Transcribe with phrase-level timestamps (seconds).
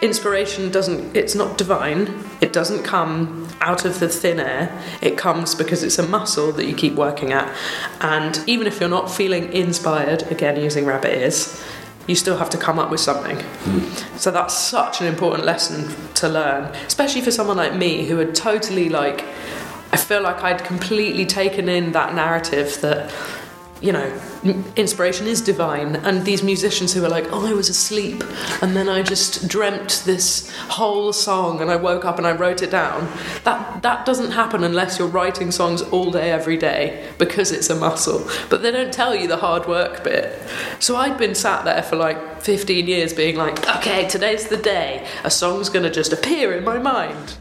[0.00, 2.24] inspiration doesn't it's not divine.
[2.40, 4.70] It doesn't come out of the thin air.
[5.02, 7.54] It comes because it's a muscle that you keep working at.
[8.00, 11.62] And even if you're not feeling inspired again using rabbit ears
[12.06, 13.38] you still have to come up with something.
[13.38, 14.16] Hmm.
[14.16, 18.34] So that's such an important lesson to learn especially for someone like me who had
[18.34, 19.24] totally like
[19.92, 23.10] i feel like i'd completely taken in that narrative that
[23.80, 24.20] you know,
[24.76, 28.22] inspiration is divine, and these musicians who are like, oh, I was asleep,
[28.62, 32.62] and then I just dreamt this whole song, and I woke up and I wrote
[32.62, 33.08] it down.
[33.44, 37.76] That that doesn't happen unless you're writing songs all day, every day, because it's a
[37.76, 38.28] muscle.
[38.50, 40.40] But they don't tell you the hard work bit.
[40.80, 45.06] So I'd been sat there for like 15 years, being like, okay, today's the day.
[45.24, 47.36] A song's gonna just appear in my mind.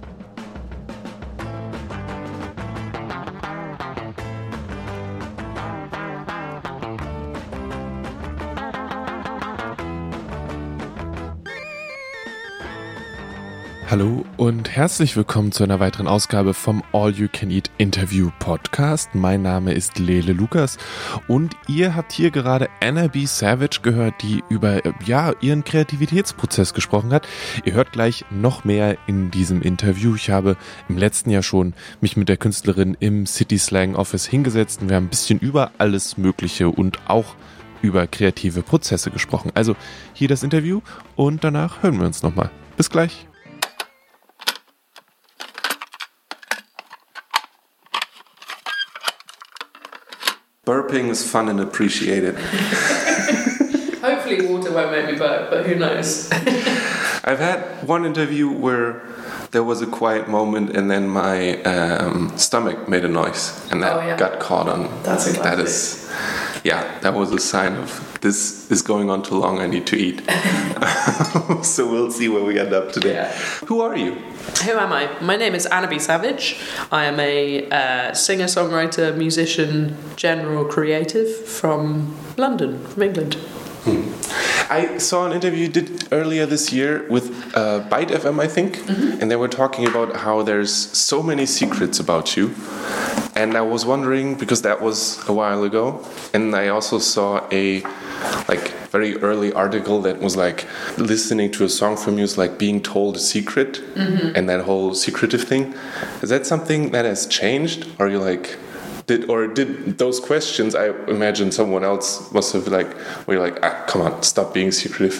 [13.90, 19.16] Hallo und herzlich willkommen zu einer weiteren Ausgabe vom All You Can Eat Interview Podcast.
[19.16, 20.78] Mein Name ist Lele Lukas
[21.30, 23.26] und ihr habt hier gerade Anna B.
[23.26, 27.30] Savage gehört, die über ja, ihren Kreativitätsprozess gesprochen hat.
[27.64, 30.16] Ihr hört gleich noch mehr in diesem Interview.
[30.16, 30.58] Ich habe
[30.90, 34.98] im letzten Jahr schon mich mit der Künstlerin im City Slang Office hingesetzt und wir
[34.98, 37.36] haben ein bisschen über alles Mögliche und auch
[37.82, 39.52] über kreative Prozesse gesprochen.
[39.56, 39.78] Also
[40.12, 40.82] hier das Interview
[41.16, 42.52] und danach hören wir uns nochmal.
[42.76, 43.28] Bis gleich.
[50.68, 52.36] Burping is fun and appreciated.
[54.02, 56.30] Hopefully, water won't make me burp, but who knows?
[57.24, 59.02] I've had one interview where
[59.52, 63.94] there was a quiet moment and then my um, stomach made a noise and that
[63.96, 64.18] Oh, yeah.
[64.18, 64.90] got caught on.
[65.04, 65.66] That's a classic.
[65.68, 66.12] is,
[66.68, 69.96] yeah, that was a sign of this is going on too long, I need to
[69.96, 70.20] eat.
[71.64, 73.14] so we'll see where we end up today.
[73.14, 73.32] Yeah.
[73.68, 74.16] Who are you?
[74.66, 75.10] Who am I?
[75.22, 75.98] My name is Anna B.
[75.98, 76.60] Savage.
[76.92, 83.38] I am a uh, singer, songwriter, musician, general creative from London, from England.
[83.88, 84.28] Hmm.
[84.70, 88.78] I saw an interview you did earlier this year with uh, Byte FM, I think,
[88.78, 89.22] mm-hmm.
[89.22, 92.54] and they were talking about how there's so many secrets about you.
[93.36, 97.82] And I was wondering because that was a while ago, and I also saw a
[98.50, 100.66] like very early article that was like
[100.98, 104.36] listening to a song from you is like being told a secret, mm-hmm.
[104.36, 105.76] and that whole secretive thing.
[106.22, 107.88] Is that something that has changed?
[108.00, 108.58] Or are you like?
[109.08, 112.92] Did, or did those questions I imagine someone else must have like
[113.26, 115.16] where you're like ah come on stop being secretive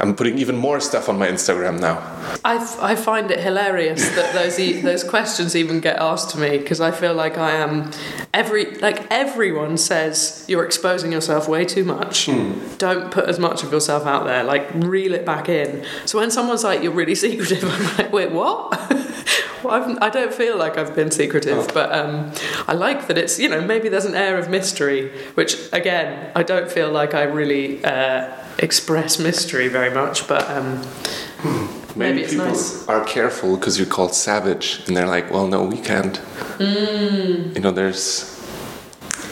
[0.00, 1.98] I'm putting even more stuff on my Instagram now
[2.44, 6.38] I, f- I find it hilarious that those e- those questions even get asked to
[6.40, 7.92] me because I feel like I am
[8.34, 12.28] every like everyone says you're exposing yourself way too much.
[12.78, 14.42] Don't put as much of yourself out there.
[14.42, 15.84] Like reel it back in.
[16.04, 18.72] So when someone's like you're really secretive, I'm like wait what?
[19.64, 22.32] well, I've, I don't feel like I've been secretive, but um,
[22.68, 26.42] I like that it's you know maybe there's an air of mystery, which again I
[26.42, 30.48] don't feel like I really uh, express mystery very much, but.
[30.50, 30.82] Um,
[31.94, 32.88] Maybe it's people nice.
[32.88, 36.18] are careful because you're called savage and they're like well no we can't
[36.58, 37.54] Mm.
[37.54, 38.24] you know there's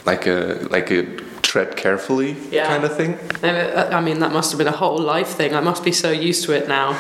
[0.05, 1.05] like a like a
[1.41, 2.67] tread carefully Yeah.
[2.67, 5.55] kind of thing uh, I mean, that must have been a whole life thing.
[5.55, 6.99] I must be so used to it now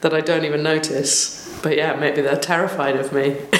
[0.00, 1.43] that I don't even notice.
[1.64, 3.36] But yeah, maybe they're terrified of me.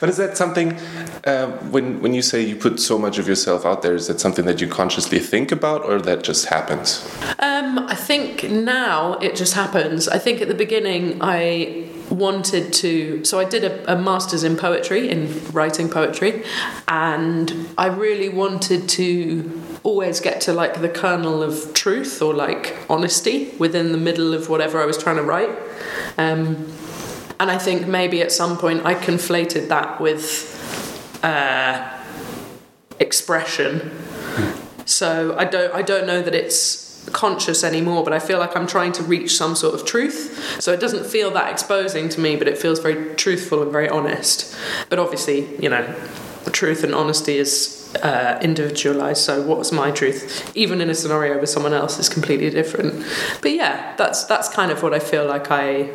[0.00, 0.78] but is that something
[1.24, 4.18] uh, when when you say you put so much of yourself out there is that
[4.18, 7.06] something that you consciously think about or that just happens
[7.38, 10.08] Um, I think now it just happens.
[10.08, 13.24] I think at the beginning I wanted to.
[13.24, 15.20] So I did a, a master's in poetry, in
[15.52, 16.44] writing poetry,
[16.88, 22.76] and I really wanted to always get to like the kernel of truth or like
[22.90, 25.50] honesty within the middle of whatever I was trying to write.
[26.18, 26.66] Um,
[27.38, 30.26] and I think maybe at some point I conflated that with
[31.22, 31.88] uh,
[32.98, 33.92] expression.
[34.86, 38.66] So I don't I don't know that it's conscious anymore, but I feel like I'm
[38.66, 40.60] trying to reach some sort of truth.
[40.60, 43.88] So it doesn't feel that exposing to me, but it feels very truthful and very
[43.88, 44.56] honest.
[44.88, 45.84] But obviously, you know,
[46.50, 49.22] truth and honesty is uh, individualized.
[49.22, 53.04] So what's my truth, even in a scenario with someone else, is completely different.
[53.42, 55.90] But yeah, that's that's kind of what I feel like I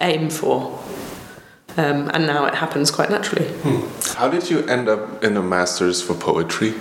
[0.00, 0.78] aim for.
[1.76, 3.48] Um, and now it happens quite naturally.
[4.16, 6.74] how did you end up in a master's for poetry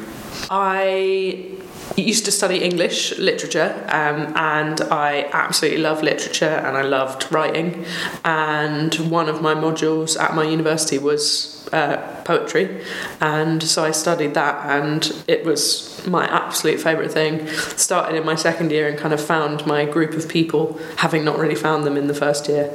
[0.49, 1.57] I
[1.97, 7.85] used to study English literature, um, and I absolutely love literature and I loved writing.
[8.23, 12.83] And one of my modules at my university was uh, poetry,
[13.19, 17.47] and so I studied that, and it was my absolute favourite thing.
[17.77, 21.37] Started in my second year and kind of found my group of people, having not
[21.37, 22.71] really found them in the first year,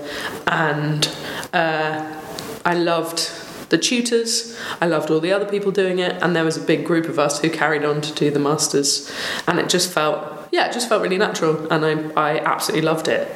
[0.46, 1.08] and
[1.52, 2.22] uh,
[2.64, 3.30] I loved
[3.68, 4.58] the tutors.
[4.80, 7.18] I loved all the other people doing it, and there was a big group of
[7.18, 9.12] us who carried on to do the masters,
[9.46, 13.08] and it just felt yeah, it just felt really natural, and I I absolutely loved
[13.08, 13.28] it.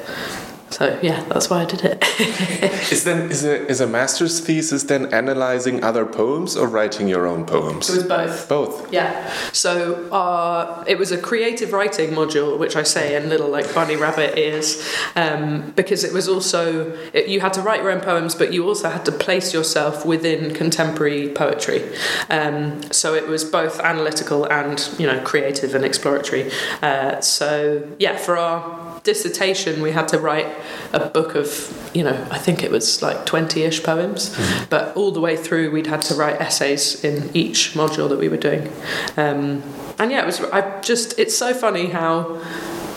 [0.70, 2.02] So yeah, that's why I did it.
[2.92, 7.26] is then is a is a master's thesis then analyzing other poems or writing your
[7.26, 7.90] own poems?
[7.90, 8.48] It was both.
[8.48, 8.92] Both.
[8.92, 9.32] Yeah.
[9.52, 13.96] So uh, it was a creative writing module, which I say in little like bunny
[13.96, 18.36] rabbit ears, um, because it was also it, you had to write your own poems,
[18.36, 21.82] but you also had to place yourself within contemporary poetry.
[22.28, 26.50] Um, so it was both analytical and you know creative and exploratory.
[26.80, 30.59] Uh, so yeah, for our dissertation, we had to write
[30.92, 34.64] a book of, you know, I think it was like 20 ish poems, mm-hmm.
[34.70, 38.28] but all the way through, we'd had to write essays in each module that we
[38.28, 38.72] were doing.
[39.16, 39.62] Um,
[39.98, 42.40] and yeah, it was, I just, it's so funny how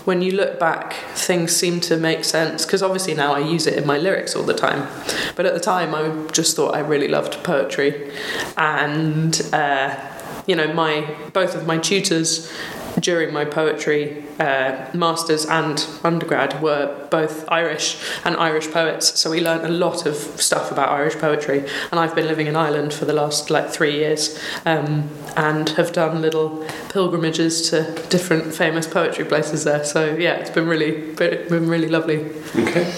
[0.06, 3.77] when you look back, things seem to make sense because obviously now I use it
[3.77, 4.88] in my lyrics all the time.
[5.36, 8.12] But at the time, I just thought I really loved poetry,
[8.57, 9.98] and uh,
[10.45, 12.51] you know, my both of my tutors
[13.00, 19.19] during my poetry uh, masters and undergrad were both Irish and Irish poets.
[19.19, 21.66] So we learned a lot of stuff about Irish poetry.
[21.92, 25.94] And I've been living in Ireland for the last like three years um, and have
[25.94, 29.84] done little pilgrimages to different famous poetry places there.
[29.84, 32.25] So yeah, it's been really been really lovely.
[32.56, 32.92] Okay.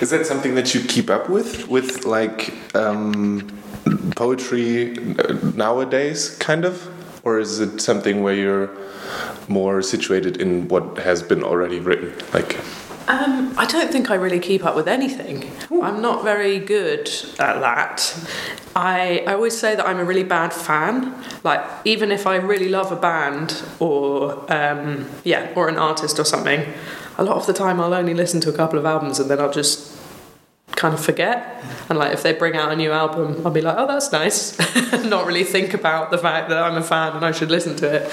[0.00, 3.48] Is that something that you keep up with, with like um,
[4.16, 4.96] poetry
[5.54, 6.88] nowadays, kind of,
[7.24, 8.70] or is it something where you're
[9.48, 12.12] more situated in what has been already written?
[12.32, 12.58] Like,
[13.06, 15.50] um, I don't think I really keep up with anything.
[15.70, 15.82] Ooh.
[15.82, 18.28] I'm not very good at that.
[18.74, 21.14] I, I always say that I'm a really bad fan.
[21.42, 26.24] Like even if I really love a band or um, yeah or an artist or
[26.24, 26.72] something,
[27.18, 29.38] a lot of the time I'll only listen to a couple of albums and then
[29.38, 29.94] I'll just
[30.84, 31.64] kind of forget.
[31.88, 34.58] And like if they bring out a new album, I'll be like, oh, that's nice.
[35.04, 37.86] Not really think about the fact that I'm a fan and I should listen to
[37.96, 38.04] it.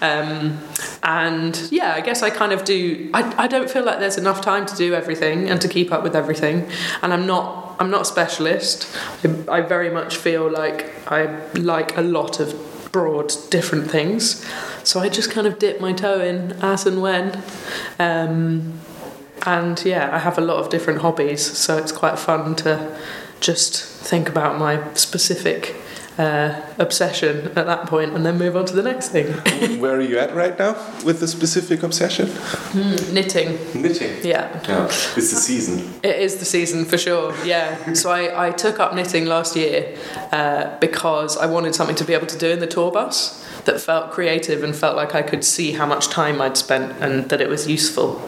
[0.00, 0.60] Um,
[1.02, 3.10] and yeah, I guess I kind of do.
[3.12, 6.04] I, I don't feel like there's enough time to do everything and to keep up
[6.04, 6.70] with everything.
[7.02, 7.74] And I'm not.
[7.80, 8.86] I'm not a specialist.
[9.24, 10.78] I, I very much feel like
[11.10, 11.22] I
[11.54, 12.48] like a lot of
[12.92, 14.46] broad different things.
[14.84, 17.42] So I just kind of dip my toe in as and when.
[17.98, 18.81] Um,
[19.44, 22.98] and yeah, I have a lot of different hobbies, so it's quite fun to
[23.40, 25.76] just think about my specific
[26.18, 29.26] uh, obsession at that point and then move on to the next thing.
[29.80, 30.72] Where are you at right now
[31.04, 32.26] with the specific obsession?
[32.26, 33.58] Mm, knitting.
[33.80, 34.18] Knitting?
[34.22, 34.60] Yeah.
[34.68, 34.84] yeah.
[34.84, 35.92] It's the season.
[36.02, 37.92] It is the season for sure, yeah.
[37.94, 39.96] so I, I took up knitting last year
[40.32, 43.80] uh, because I wanted something to be able to do in the tour bus that
[43.80, 47.40] felt creative and felt like I could see how much time I'd spent and that
[47.40, 48.20] it was useful.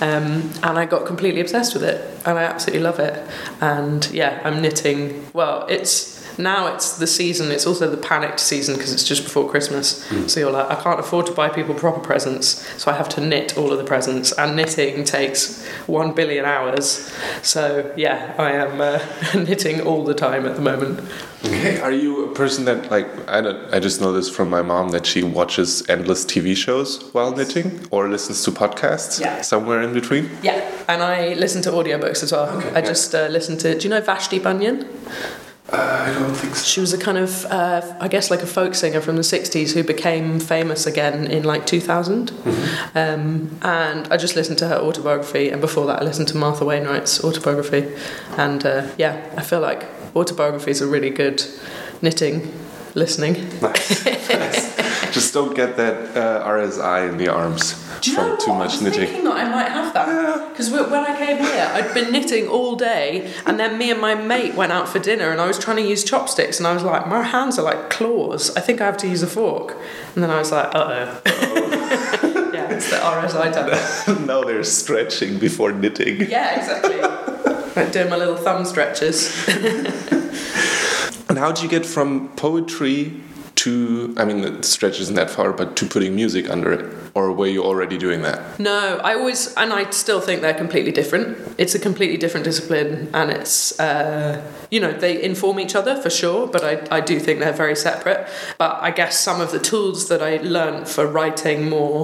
[0.00, 3.26] Um, and I got completely obsessed with it, and I absolutely love it.
[3.60, 5.24] And yeah, I'm knitting.
[5.32, 9.48] Well, it's now it's the season it's also the panicked season because it's just before
[9.50, 10.06] christmas.
[10.08, 10.28] Mm.
[10.28, 13.20] so you're like i can't afford to buy people proper presents so i have to
[13.20, 14.32] knit all of the presents.
[14.32, 17.12] And knitting takes one billion hours.
[17.42, 18.98] So yeah i am uh,
[19.34, 21.00] knitting all the time at the moment.
[21.44, 24.62] Okay are you a person that like I, don't, I just know this from my
[24.62, 29.42] mom that she watches endless tv shows while knitting or listens to podcasts yeah.
[29.42, 30.30] somewhere in between?
[30.42, 32.48] Yeah and i listen to audiobooks as well.
[32.58, 32.80] Okay, i yeah.
[32.80, 34.88] just uh, listen to do you know vashti bunyan
[35.70, 36.64] uh, I don't think so.
[36.64, 39.72] She was a kind of, uh, I guess, like a folk singer from the 60s
[39.72, 42.30] who became famous again in like 2000.
[42.30, 42.98] Mm-hmm.
[42.98, 46.64] Um, and I just listened to her autobiography, and before that, I listened to Martha
[46.64, 47.94] Wainwright's autobiography.
[48.36, 51.44] And uh, yeah, I feel like autobiographies are really good
[52.02, 52.52] knitting
[52.94, 53.34] listening.
[53.60, 54.04] Nice.
[54.28, 54.71] nice.
[55.12, 59.06] Just don't get that uh, RSI in the arms from too much I was knitting.
[59.06, 60.90] Thinking that I might have that because yeah.
[60.90, 64.54] when I came here, I'd been knitting all day, and then me and my mate
[64.54, 67.06] went out for dinner, and I was trying to use chopsticks, and I was like,
[67.06, 68.56] my hands are like claws.
[68.56, 69.76] I think I have to use a fork,
[70.14, 72.50] and then I was like, uh oh.
[72.54, 74.26] yeah, it's the RSI time.
[74.26, 76.28] now they're stretching before knitting.
[76.28, 77.00] Yeah, exactly.
[77.76, 79.46] like doing my little thumb stretches.
[81.28, 83.20] and how did you get from poetry
[83.62, 87.30] to i mean the stretch isn't that far but to putting music under it or
[87.30, 88.58] were you already doing that?
[88.58, 91.38] No i always and i still think they're completely different.
[91.58, 96.10] It's a completely different discipline and it's uh, you know they inform each other for
[96.10, 98.28] sure but I, I do think they're very separate.
[98.58, 102.02] But i guess some of the tools that i learned for writing more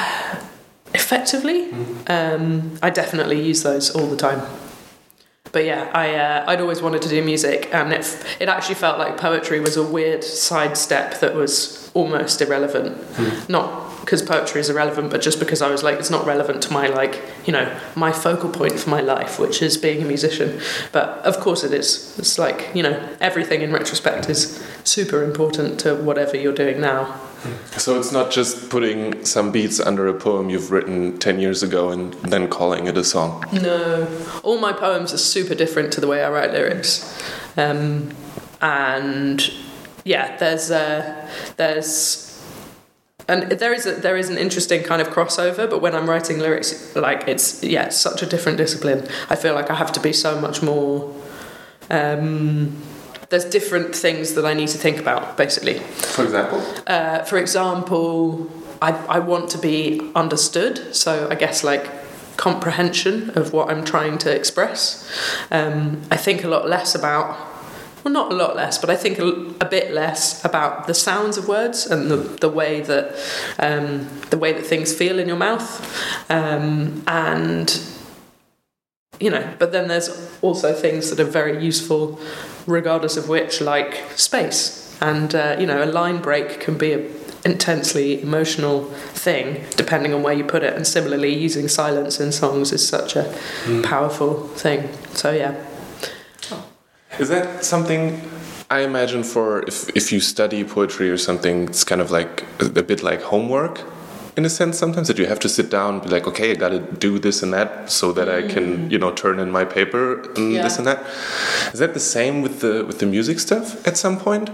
[0.94, 2.10] effectively mm.
[2.10, 4.42] um, i definitely use those all the time
[5.52, 8.06] but yeah, I uh, I'd always wanted to do music, and it
[8.40, 12.98] it actually felt like poetry was a weird sidestep that was almost irrelevant.
[13.50, 16.74] Not because poetry is irrelevant, but just because I was like, it's not relevant to
[16.74, 20.60] my like you know my focal point for my life, which is being a musician.
[20.92, 22.18] But of course it is.
[22.18, 27.20] It's like you know everything in retrospect is super important to whatever you're doing now.
[27.78, 31.90] So it's not just putting some beats under a poem you've written 10 years ago
[31.90, 33.44] and then calling it a song.
[33.52, 34.08] No,
[34.44, 37.22] all my poems are super different to the way I write lyrics,
[37.58, 38.12] um,
[38.62, 39.52] and
[40.04, 40.70] yeah, there's
[41.58, 42.28] there's.
[43.28, 46.40] And there is a, there is an interesting kind of crossover, but when I'm writing
[46.40, 49.08] lyrics, like it's yeah, it's such a different discipline.
[49.30, 51.14] I feel like I have to be so much more.
[51.90, 52.82] Um,
[53.32, 55.80] there's different things that I need to think about, basically.
[55.80, 56.62] For example?
[56.86, 61.90] Uh, for example, I, I want to be understood, so I guess like
[62.36, 65.10] comprehension of what I'm trying to express.
[65.50, 67.38] Um, I think a lot less about,
[68.04, 69.28] well, not a lot less, but I think a,
[69.62, 73.16] a bit less about the sounds of words and the, the way that
[73.60, 75.70] um, the way that things feel in your mouth,
[76.30, 77.70] um, and
[79.22, 79.54] you know.
[79.60, 80.10] But then there's
[80.42, 82.20] also things that are very useful,
[82.66, 87.10] regardless of which, like space, and uh, you know, a line break can be an
[87.44, 90.76] intensely emotional thing depending on where you put it.
[90.76, 93.34] And similarly using silence in songs is such a
[93.84, 94.90] powerful thing.
[95.14, 95.56] So yeah.
[97.20, 98.22] Is that something
[98.70, 102.66] I imagine for if, if you study poetry or something, it's kind of like a,
[102.66, 103.82] a bit like homework
[104.38, 106.56] in a sense sometimes that you have to sit down and be like, okay, I
[106.56, 108.92] gotta do this and that so that I can, mm.
[108.92, 110.64] you know, turn in my paper and Yeah.
[110.64, 111.04] this and that.
[111.74, 114.50] Is that the same with the with the music stuff at some point?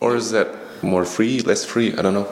[0.00, 0.48] Or is that
[0.82, 1.94] more free, less free?
[1.96, 2.28] I don't know.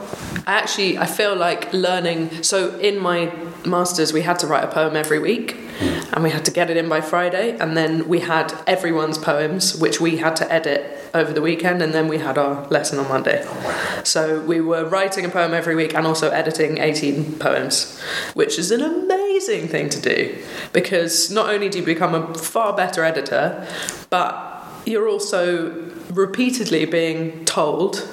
[0.47, 3.33] I actually I feel like learning so in my
[3.67, 6.15] masters we had to write a poem every week hmm.
[6.15, 9.77] and we had to get it in by Friday and then we had everyone's poems
[9.77, 10.81] which we had to edit
[11.15, 13.45] over the weekend and then we had our lesson on Monday.
[13.47, 18.01] Oh, So we were writing a poem every week and also editing 18 poems
[18.35, 20.37] which is an amazing thing to do
[20.73, 23.67] because not only do you become a far better editor
[24.11, 28.09] but you're also repeatedly being told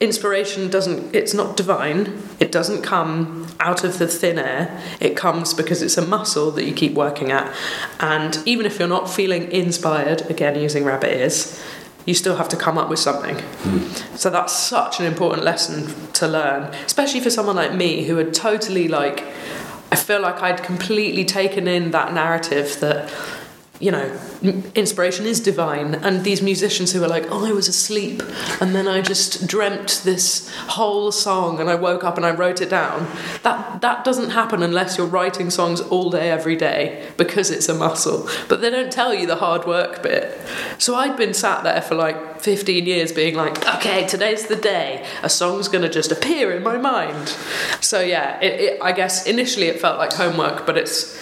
[0.00, 2.22] inspiration doesn't it's not divine.
[2.40, 4.80] It doesn't come out of the thin air.
[4.98, 7.54] It comes because it's a muscle that you keep working at.
[8.00, 11.62] And even if you're not feeling inspired again using rabbit ears
[12.10, 13.36] you still have to come up with something.
[14.16, 15.86] So that's such an important lesson
[16.20, 19.24] to learn especially for someone like me who had totally like
[19.90, 23.08] i feel like i'd completely taken in that narrative that
[23.80, 24.20] you know,
[24.74, 28.22] inspiration is divine, and these musicians who are like, oh, I was asleep,
[28.60, 32.60] and then I just dreamt this whole song, and I woke up and I wrote
[32.60, 33.10] it down.
[33.42, 37.74] That that doesn't happen unless you're writing songs all day, every day, because it's a
[37.74, 38.28] muscle.
[38.48, 40.38] But they don't tell you the hard work bit.
[40.76, 45.06] So I'd been sat there for like 15 years, being like, okay, today's the day.
[45.22, 47.28] A song's gonna just appear in my mind.
[47.80, 51.18] So yeah, it, it, I guess initially it felt like homework, but it's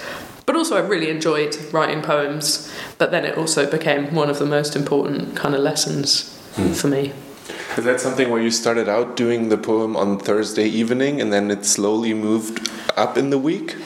[0.48, 2.72] but also, I really enjoyed writing poems.
[2.96, 6.40] But then it also became one of the most important kind of lessons
[6.80, 7.12] for me.
[7.76, 11.50] Is that something where you started out doing the poem on Thursday evening and then
[11.50, 13.76] it slowly moved up in the week?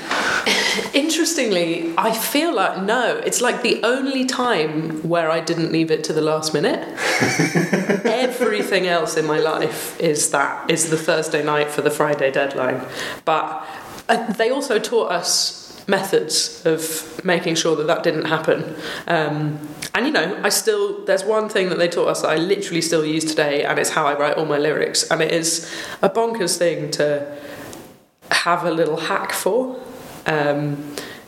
[0.95, 6.05] Interestingly, I feel like no, it's like the only time where I didn't leave it
[6.05, 6.79] to the last minute.
[8.05, 12.87] Everything else in my life is that is the Thursday night for the Friday deadline.
[13.25, 13.67] But
[14.09, 15.62] uh, they also taught us
[15.93, 16.81] methods of
[17.25, 18.75] making sure that that didn't happen.
[19.07, 19.61] Um,
[19.95, 22.81] and you know, I still there's one thing that they taught us that I literally
[22.81, 25.71] still use today, and it's how I write all my lyrics, and it is
[26.01, 27.07] a bonkers thing to
[28.31, 29.79] have a little hack for,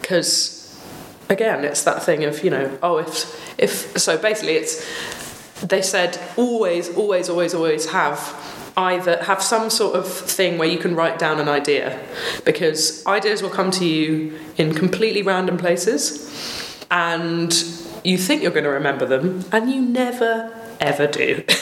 [0.01, 0.81] because
[1.29, 3.15] again, it's that thing of you know, oh, if
[3.59, 4.75] if so, basically, it's
[5.63, 8.19] they said always, always, always, always have
[8.77, 12.01] either have some sort of thing where you can write down an idea.
[12.45, 17.53] Because ideas will come to you in completely random places and
[18.05, 21.45] you think you're going to remember them and you never ever do.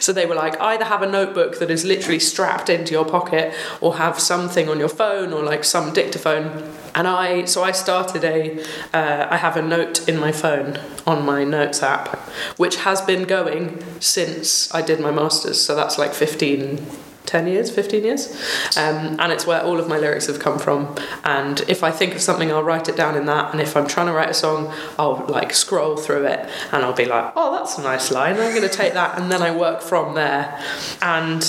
[0.00, 3.54] so they were like either have a notebook that is literally strapped into your pocket
[3.80, 6.70] or have something on your phone or like some dictaphone.
[6.94, 11.24] And I so I started a uh, I have a note in my phone on
[11.24, 12.18] my notes app
[12.56, 15.60] which has been going since I did my masters.
[15.60, 16.86] So that's like 15
[17.26, 18.30] 10 years, 15 years.
[18.76, 20.94] Um, and it's where all of my lyrics have come from.
[21.24, 23.52] And if I think of something, I'll write it down in that.
[23.52, 26.92] And if I'm trying to write a song, I'll like scroll through it and I'll
[26.92, 28.34] be like, oh, that's a nice line.
[28.34, 29.18] I'm going to take that.
[29.18, 30.60] And then I work from there.
[31.00, 31.42] And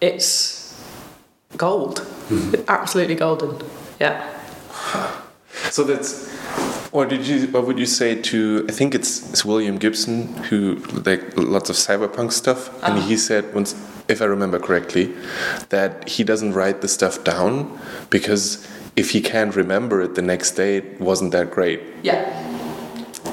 [0.00, 0.74] it's
[1.56, 2.06] gold.
[2.68, 3.60] Absolutely golden.
[4.00, 5.22] Yeah.
[5.70, 6.28] So that's
[6.90, 7.46] What did you?
[7.48, 8.64] What would you say to?
[8.68, 13.08] I think it's, it's William Gibson who like lots of cyberpunk stuff, and uh-huh.
[13.08, 13.74] he said once,
[14.08, 15.14] if I remember correctly,
[15.68, 20.52] that he doesn't write the stuff down because if he can't remember it the next
[20.52, 21.80] day, it wasn't that great.
[22.02, 22.24] Yeah.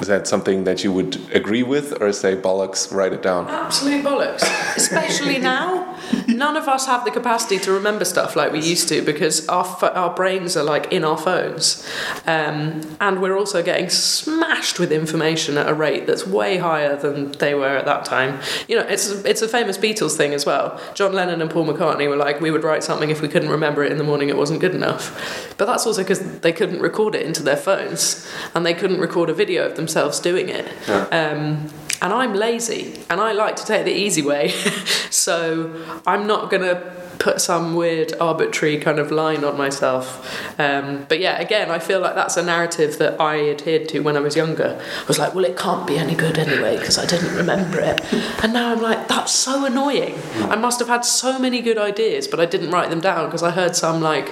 [0.00, 3.48] Is that something that you would agree with, or say bollocks, write it down?
[3.48, 4.42] Absolute bollocks.
[4.76, 5.93] Especially now,
[6.28, 9.64] none of us have the capacity to remember stuff like we used to because our
[9.94, 11.88] our brains are like in our phones,
[12.26, 17.32] um, and we're also getting smashed with information at a rate that's way higher than
[17.32, 18.40] they were at that time.
[18.68, 20.80] You know, it's it's a famous Beatles thing as well.
[20.94, 23.84] John Lennon and Paul McCartney were like, we would write something if we couldn't remember
[23.84, 25.54] it in the morning, it wasn't good enough.
[25.58, 29.30] But that's also because they couldn't record it into their phones, and they couldn't record
[29.30, 30.66] a video of themselves doing it.
[31.12, 31.68] Um,
[32.04, 34.48] and I'm lazy and I like to take the easy way.
[35.10, 40.60] so I'm not going to put some weird arbitrary kind of line on myself.
[40.60, 44.18] Um, but yeah, again, I feel like that's a narrative that I adhered to when
[44.18, 44.78] I was younger.
[45.02, 48.02] I was like, well, it can't be any good anyway because I didn't remember it.
[48.44, 50.18] And now I'm like, that's so annoying.
[50.50, 53.42] I must have had so many good ideas, but I didn't write them down because
[53.42, 54.30] I heard some like,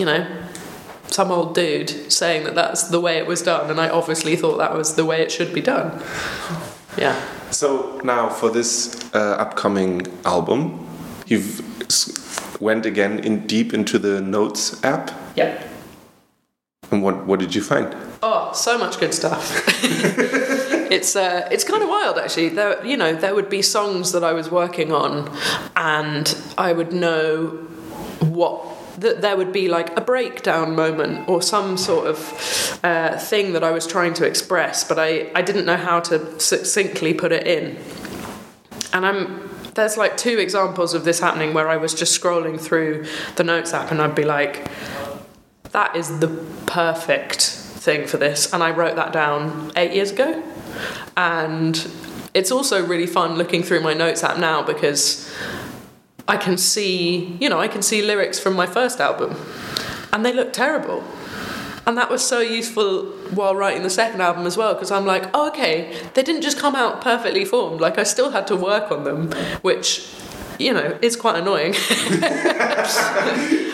[0.00, 0.26] you know,
[1.06, 4.56] some old dude saying that that's the way it was done, and I obviously thought
[4.58, 6.02] that was the way it should be done.
[6.96, 7.14] Yeah.
[7.50, 10.86] So now for this uh, upcoming album,
[11.26, 11.60] you've
[12.60, 15.62] went again in deep into the Notes app, Yeah.
[16.90, 17.94] and what what did you find?
[18.22, 19.62] Oh, so much good stuff.
[20.90, 22.48] it's uh, it's kind of wild actually.
[22.50, 25.28] There, you know, there would be songs that I was working on,
[25.76, 27.48] and I would know
[28.20, 28.58] what
[28.98, 33.64] that there would be like a breakdown moment or some sort of uh, thing that
[33.64, 37.46] I was trying to express, but I I didn't know how to succinctly put it
[37.46, 37.76] in.
[38.92, 43.06] And I'm there's like two examples of this happening where I was just scrolling through
[43.36, 44.68] the notes app and I'd be like,
[45.72, 46.28] that is the
[46.66, 48.52] perfect thing for this.
[48.52, 50.42] And I wrote that down eight years ago.
[51.16, 51.90] And
[52.32, 55.32] it's also really fun looking through my notes app now because
[56.26, 59.36] I can see, you know, I can see lyrics from my first album
[60.12, 61.04] and they look terrible.
[61.86, 65.28] And that was so useful while writing the second album as well, because I'm like,
[65.34, 67.78] oh, okay, they didn't just come out perfectly formed.
[67.80, 70.08] Like, I still had to work on them, which,
[70.58, 71.74] you know, is quite annoying.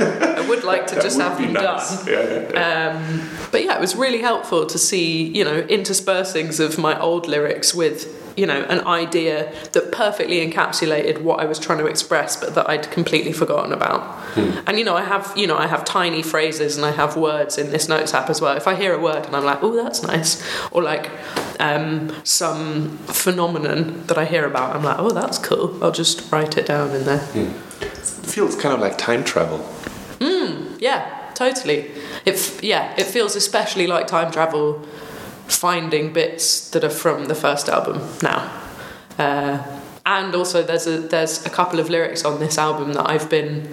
[0.00, 1.78] I would like to just have them done.
[2.56, 7.28] Um, but yeah, it was really helpful to see, you know, interspersings of my old
[7.28, 12.36] lyrics with, you know, an idea that perfectly encapsulated what I was trying to express,
[12.36, 14.00] but that I'd completely forgotten about.
[14.34, 14.58] Hmm.
[14.66, 17.58] And you know, I have, you know, I have tiny phrases and I have words
[17.58, 18.56] in this notes app as well.
[18.56, 21.10] If I hear a word and I'm like, oh, that's nice, or like
[21.58, 25.82] um, some phenomenon that I hear about, I'm like, oh, that's cool.
[25.82, 27.28] I'll just write it down in there.
[27.34, 29.58] It feels kind of like time travel.
[30.20, 30.76] Hmm.
[30.78, 31.90] Yeah, totally.
[32.24, 34.84] It f- yeah, it feels especially like time travel
[35.50, 38.50] finding bits that are from the first album now.
[39.18, 43.28] Uh, and also there's a there's a couple of lyrics on this album that I've
[43.28, 43.72] been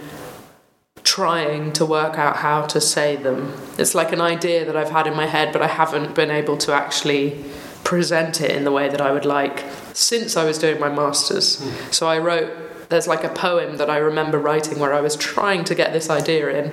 [1.04, 3.54] trying to work out how to say them.
[3.78, 6.58] It's like an idea that I've had in my head but I haven't been able
[6.58, 7.46] to actually
[7.84, 9.64] present it in the way that I would like
[9.94, 11.66] since I was doing my masters.
[11.92, 15.64] So I wrote there's like a poem that I remember writing where I was trying
[15.66, 16.66] to get this idea in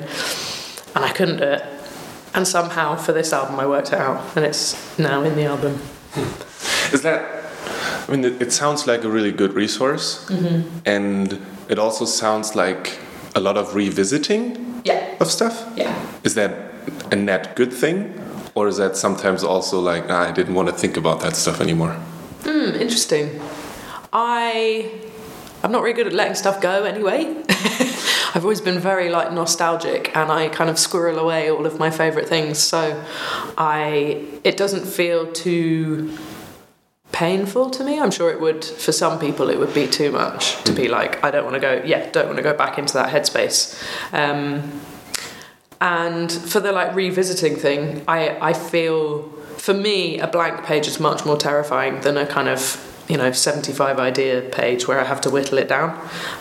[0.95, 1.74] and I couldn't do it.
[2.35, 5.79] And somehow for this album I worked it out and it's now in the album.
[6.92, 7.42] Is that?
[8.09, 10.29] I mean, it, it sounds like a really good resource,
[10.85, 12.99] and it also sounds like
[13.35, 15.16] a lot of revisiting Yeah.
[15.20, 15.64] of stuff.
[15.77, 15.94] Yeah.
[16.23, 16.51] Is that
[17.11, 18.12] a net good thing,
[18.55, 21.61] or is that sometimes also like ah, I didn't want to think about that stuff
[21.61, 21.94] anymore?
[22.44, 23.40] Hmm, interesting.
[24.12, 24.90] I
[25.62, 27.35] I'm not really good at letting stuff go anyway.
[28.35, 31.90] I've always been very like nostalgic and I kind of squirrel away all of my
[31.90, 33.03] favorite things so
[33.57, 36.18] I it doesn't feel too
[37.12, 38.01] painful to me.
[38.01, 41.23] I'm sure it would for some people it would be too much to be like
[41.23, 43.81] I don't want to go yeah, don't want to go back into that headspace.
[44.12, 44.81] Um
[45.81, 49.23] and for the like revisiting thing, I I feel
[49.59, 53.33] for me a blank page is much more terrifying than a kind of you know
[53.33, 55.90] 75 idea page where I have to whittle it down.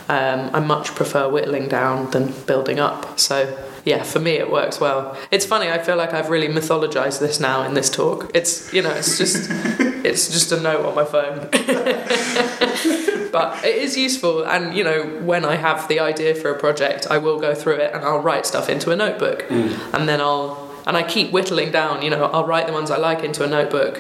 [0.10, 3.20] Um, I much prefer whittling down than building up.
[3.20, 5.18] So yeah, for me it works well.
[5.32, 5.70] It's funny.
[5.70, 8.32] I feel like I've really mythologized this now in this talk.
[8.34, 9.50] It's you know it's just
[10.06, 11.50] it's just a note on my phone.
[13.34, 17.08] but it is useful and you know when i have the idea for a project
[17.10, 20.70] i will go through it and i'll write stuff into a notebook and then i'll
[20.86, 23.48] and i keep whittling down you know i'll write the ones i like into a
[23.48, 24.00] notebook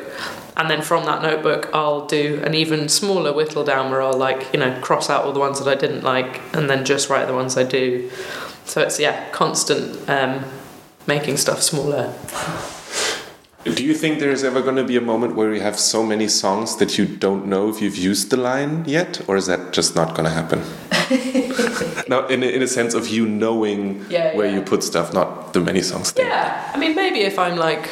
[0.57, 4.51] and then from that notebook i'll do an even smaller whittle down where i'll like
[4.53, 7.25] you know cross out all the ones that i didn't like and then just write
[7.27, 8.09] the ones i do
[8.65, 10.43] so it's yeah constant um,
[11.07, 12.13] making stuff smaller
[13.77, 16.27] Do you think there's ever going to be a moment where you have so many
[16.27, 19.95] songs that you don't know if you've used the line yet, or is that just
[19.95, 20.59] not going to happen?
[22.09, 24.55] now in a, in a sense of you knowing Yeah, where yeah.
[24.55, 26.11] you put stuff, not the many songs.
[26.11, 26.27] thing.
[26.27, 27.87] Yeah, I mean, maybe if I'm like,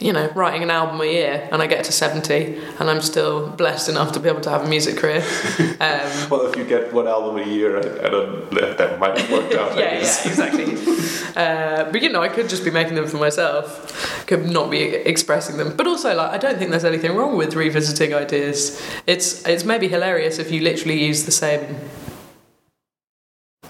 [0.00, 3.50] you know, writing an album a year and I get to 70 and I'm still
[3.50, 5.24] blessed enough to be able to have a music career.
[5.80, 8.50] Um, Well, if you get one album a year, I, I don't.
[8.50, 9.70] That, might have worked out.
[9.78, 10.64] Yeah, yeah, exactly.
[11.36, 14.82] uh, but you know, I could just be making them for myself, could not be
[14.82, 15.74] expressing them.
[15.74, 18.78] But also, like, I don't think there's anything wrong with revisiting ideas.
[19.06, 21.62] It's it's maybe hilarious if you literally use the same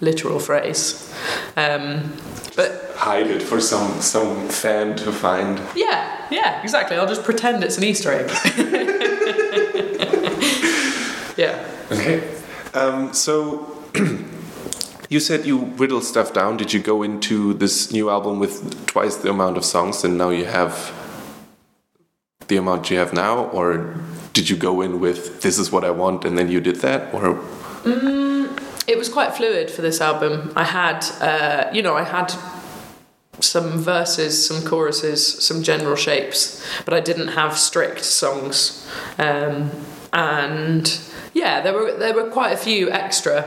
[0.01, 1.13] literal phrase.
[1.57, 2.13] Um,
[2.57, 5.59] but Hide it for some some fan to find.
[5.75, 6.97] yeah, yeah, exactly.
[6.99, 8.29] I'll just pretend it's an Easter egg.
[11.37, 11.67] yeah.
[11.91, 12.23] Okay.
[12.75, 13.67] Um, so
[15.09, 16.57] you said you whittle stuff down.
[16.57, 20.31] Did you go into this new album with twice the amount of songs, and now
[20.31, 20.93] you have
[22.49, 23.95] the amount you have now, or
[24.35, 27.15] did you go in with this is what I want, and then you did that,
[27.15, 27.41] or
[28.91, 30.53] It was quite fluid for this album.
[30.57, 32.35] I had, uh, you know, I had
[33.39, 38.85] some verses, some choruses, some general shapes, but I didn't have strict songs.
[39.17, 39.71] Um,
[40.13, 41.01] and
[41.35, 43.43] yeah, there were there were quite a few extra,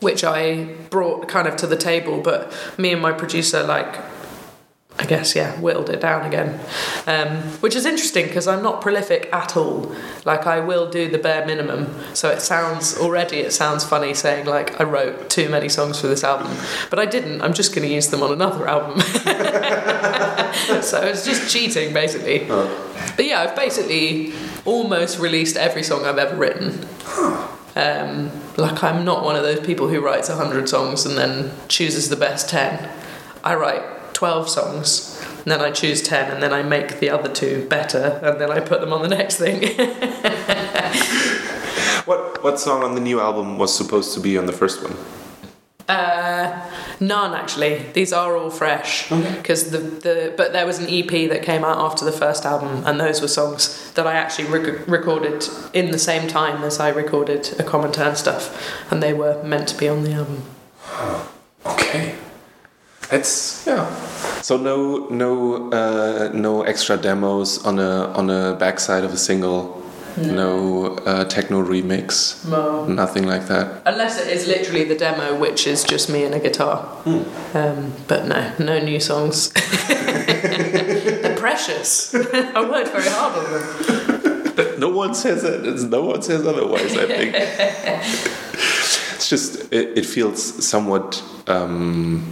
[0.00, 2.22] which I brought kind of to the table.
[2.22, 3.94] But me and my producer, like,
[5.04, 6.58] I guess yeah, whittled it down again,
[7.06, 9.94] um, which is interesting because I'm not prolific at all.
[10.24, 14.46] Like I will do the bare minimum, so it sounds already it sounds funny saying
[14.46, 16.56] like I wrote too many songs for this album,
[16.88, 17.42] but I didn't.
[17.42, 18.98] I'm just going to use them on another album.
[20.82, 22.46] so it's just cheating basically.
[22.46, 24.32] But yeah, I've basically
[24.64, 26.88] almost released every song I've ever written.
[27.76, 32.08] Um, like I'm not one of those people who writes hundred songs and then chooses
[32.08, 32.88] the best ten.
[33.42, 33.82] I write
[34.24, 38.18] twelve songs, and then I choose ten, and then I make the other two better,
[38.22, 39.60] and then I put them on the next thing.
[42.06, 44.96] what what song on the new album was supposed to be on the first one?
[45.86, 47.84] Uh, none actually.
[47.92, 51.76] These are all fresh because the the but there was an EP that came out
[51.76, 55.98] after the first album, and those were songs that I actually rec- recorded in the
[55.98, 58.42] same time as I recorded a Common Turn stuff,
[58.90, 60.42] and they were meant to be on the album.
[61.66, 62.14] Okay.
[63.14, 63.86] That's yeah.
[64.42, 69.82] So no no uh, no extra demos on a on a backside of a single.
[70.16, 72.48] No uh, techno remix.
[72.48, 72.86] No.
[72.86, 73.82] Nothing like that.
[73.84, 76.86] Unless it is literally the demo, which is just me and a guitar.
[77.04, 79.52] Um, but no, no new songs.
[79.88, 82.14] They're precious.
[82.14, 84.74] I worked very hard on them.
[84.78, 85.66] No one says that.
[85.66, 86.96] It's, no one says otherwise.
[86.96, 87.34] I think
[89.14, 91.22] it's just it, it feels somewhat.
[91.48, 92.22] Um,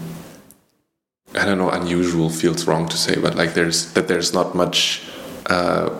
[1.42, 1.70] I don't know.
[1.70, 5.02] Unusual feels wrong to say, but like there's that there's not much
[5.46, 5.90] uh,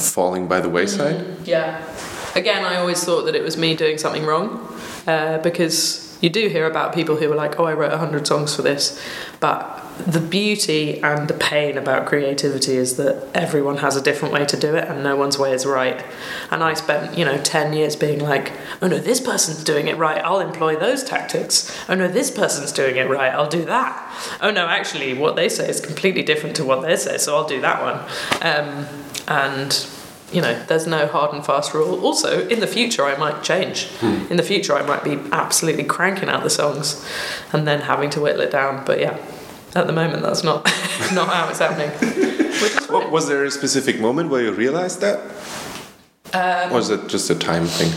[0.00, 1.46] falling by the wayside.
[1.46, 1.84] Yeah.
[2.34, 4.74] Again, I always thought that it was me doing something wrong
[5.06, 8.56] uh, because you do hear about people who are like, oh, I wrote 100 songs
[8.56, 8.98] for this.
[9.38, 14.44] But the beauty and the pain about creativity is that everyone has a different way
[14.44, 16.04] to do it and no one's way is right.
[16.50, 19.96] And I spent, you know, 10 years being like, oh no, this person's doing it
[19.96, 21.74] right, I'll employ those tactics.
[21.88, 24.38] Oh no, this person's doing it right, I'll do that.
[24.42, 27.48] Oh no, actually, what they say is completely different to what they say, so I'll
[27.48, 27.98] do that one.
[28.42, 28.86] Um,
[29.28, 29.88] and
[30.32, 32.04] you know, there's no hard and fast rule.
[32.04, 33.88] Also, in the future, I might change.
[34.02, 37.08] In the future, I might be absolutely cranking out the songs
[37.52, 38.84] and then having to whittle it down.
[38.84, 39.18] But yeah,
[39.76, 40.64] at the moment, that's not
[41.12, 41.90] not how it's happening.
[42.90, 45.20] What, was there a specific moment where you realized that?
[46.32, 47.92] Um, or was it just a time thing?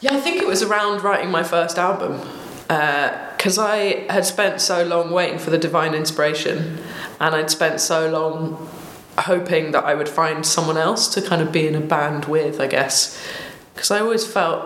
[0.00, 2.20] Yeah, I think it was around writing my first album.
[2.68, 6.78] Because I had spent so long waiting for the divine inspiration,
[7.18, 8.68] and I'd spent so long
[9.18, 12.60] hoping that I would find someone else to kind of be in a band with,
[12.60, 13.20] I guess.
[13.74, 14.64] Because I always felt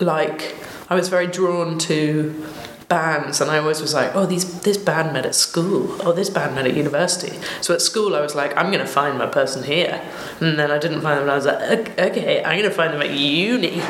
[0.00, 0.56] like
[0.88, 2.46] I was very drawn to
[2.88, 5.96] bands and I always was like oh these this band met at school.
[6.02, 7.38] Oh this band met at university.
[7.60, 10.00] So at school I was like I'm gonna find my person here.
[10.40, 12.92] And then I didn't find them and I was like "Ok- okay I'm gonna find
[12.92, 13.80] them at uni.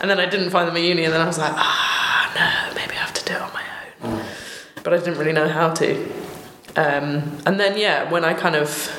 [0.00, 2.74] And then I didn't find them at uni and then I was like ah no
[2.74, 3.62] maybe I have to do it on my
[4.02, 4.24] own.
[4.82, 6.04] But I didn't really know how to.
[6.76, 8.90] Um, and then yeah when I kind of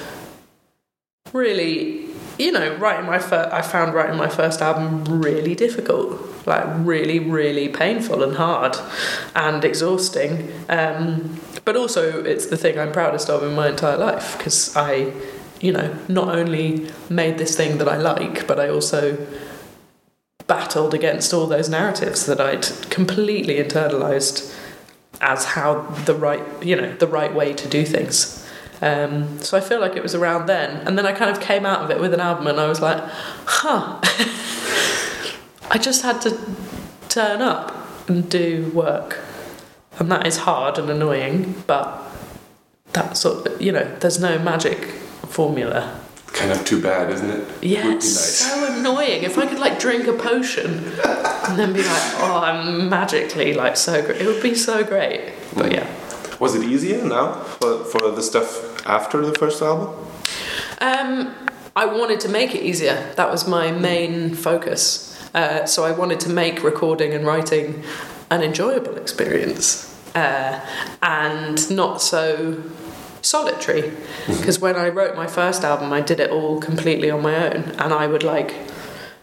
[1.33, 2.04] really
[2.37, 7.19] you know writing my first i found writing my first album really difficult like really
[7.19, 8.77] really painful and hard
[9.35, 10.51] and exhausting.
[10.69, 15.11] Um, but also it's the thing i'm proudest of in my entire life because i
[15.59, 19.25] you know not only made this thing that i like but i also
[20.45, 24.55] battled against all those narratives that i'd completely internalized
[25.21, 28.44] as how the right you know the right way to do things
[28.85, 30.85] Um, so I feel like it was around then.
[30.87, 32.81] And then I kind of came out of it with an album and I was
[32.81, 33.01] like,
[33.45, 33.99] huh.
[35.71, 36.37] I just had to
[37.09, 37.73] turn up
[38.07, 39.17] and do work.
[39.97, 41.99] And that is hard and annoying, but
[42.93, 44.83] that sort of, you know, there's no magic
[45.27, 45.99] formula.
[46.27, 47.47] Kind of too bad, isn't it?
[47.63, 48.39] Yeah, Would be nice.
[48.45, 49.23] so annoying.
[49.23, 53.77] If I could like drink a potion and then be like, oh, I'm magically like
[53.77, 55.33] so great, it would be so great.
[55.55, 55.87] But yeah.
[56.39, 59.95] Was it easier now for, for the stuff after the first album?
[60.81, 61.33] Um,
[61.75, 63.13] I wanted to make it easier.
[63.15, 65.11] That was my main focus.
[65.33, 67.83] Uh, so I wanted to make recording and writing
[68.29, 70.65] an enjoyable experience uh,
[71.01, 72.63] and not so
[73.21, 73.91] solitary.
[74.27, 77.63] Because when I wrote my first album, I did it all completely on my own,
[77.77, 78.55] and I would like,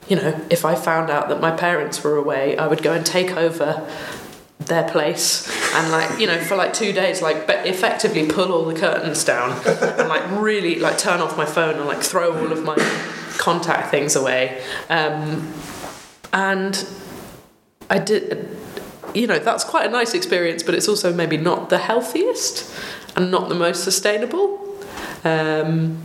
[0.08, 3.06] you know, if I found out that my parents were away, I would go and
[3.06, 3.88] take over
[4.66, 8.64] their place and like you know for like two days like but effectively pull all
[8.64, 12.52] the curtains down and like really like turn off my phone and like throw all
[12.52, 12.76] of my
[13.38, 14.62] contact things away.
[14.88, 15.52] Um,
[16.34, 16.86] and
[17.90, 18.48] i did
[19.14, 22.72] you know that's quite a nice experience but it's also maybe not the healthiest
[23.16, 24.58] and not the most sustainable.
[25.24, 26.02] Um,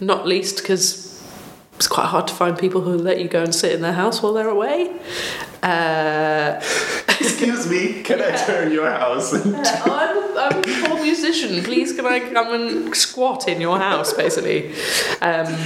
[0.00, 1.07] not least because
[1.78, 4.22] it's quite hard to find people who let you go and sit in their house
[4.22, 4.94] while they're away
[5.62, 6.60] uh,
[7.20, 9.34] Excuse me, can I turn your house?
[9.34, 11.64] I'm, I'm a poor musician.
[11.64, 14.72] Please, can I come and squat in your house, basically?
[15.20, 15.56] Um,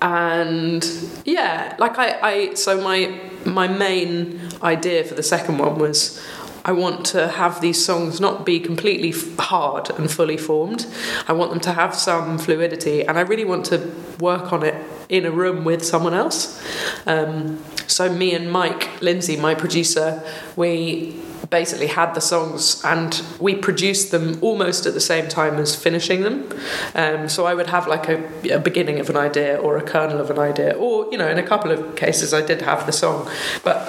[0.00, 0.84] and
[1.24, 6.22] yeah, like I, I, so my my main idea for the second one was
[6.64, 10.86] I want to have these songs not be completely hard and fully formed.
[11.26, 14.74] I want them to have some fluidity, and I really want to work on it
[15.08, 16.62] in a room with someone else.
[17.06, 20.22] Um, so me and Mike Lindsay, my producer,
[20.56, 21.20] we
[21.50, 26.22] basically had the songs and we produced them almost at the same time as finishing
[26.22, 26.48] them.
[26.94, 30.18] Um, so I would have like a, a beginning of an idea or a kernel
[30.18, 32.92] of an idea, or you know, in a couple of cases I did have the
[32.92, 33.30] song,
[33.62, 33.86] but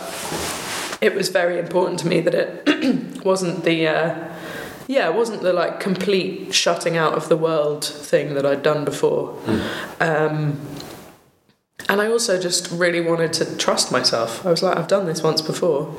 [1.03, 4.33] it was very important to me that it wasn't the uh,
[4.87, 8.85] yeah it wasn't the like complete shutting out of the world thing that I'd done
[8.85, 9.37] before.
[9.99, 10.59] Um,
[11.89, 14.45] and I also just really wanted to trust myself.
[14.45, 15.93] I was like I've done this once before.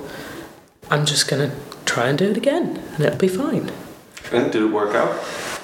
[0.91, 3.71] I'm just gonna try and do it again and it'll be fine.
[4.33, 5.13] And did it work out?